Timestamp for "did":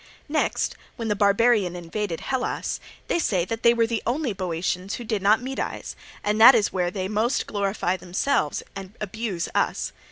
5.03-5.21